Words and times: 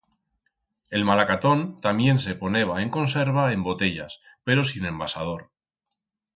El 0.89 1.03
malacatón 1.05 1.61
tamién 1.85 2.17
se 2.25 2.33
poneba 2.33 2.81
en 2.81 2.89
conserva 2.89 3.53
en 3.53 3.61
botellas, 3.61 4.19
pero 4.43 4.63
sin 4.63 4.85
envasador. 4.85 5.51